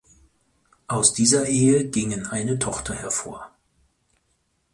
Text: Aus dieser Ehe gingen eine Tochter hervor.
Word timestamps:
Aus 0.87 1.13
dieser 1.13 1.45
Ehe 1.45 1.87
gingen 1.91 2.25
eine 2.25 2.57
Tochter 2.57 2.95
hervor. 2.95 3.51